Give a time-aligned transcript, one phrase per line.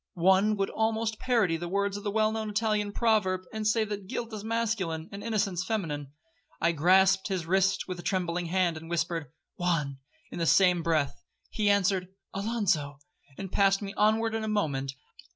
[0.15, 4.07] One would almost parody the words of the well known Italian proverb, and say that
[4.07, 6.11] guilt is masculine, and innocence feminine.
[6.59, 9.99] I grasped his wrist with a trembling hand, and whispered—'Juan,'
[10.31, 11.21] in the same breath.
[11.51, 12.97] He answered—'Alonzo,'
[13.37, 14.91] and passed me onward in a moment.